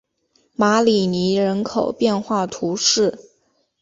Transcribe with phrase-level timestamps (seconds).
[0.55, 3.19] 马里尼人口变化图示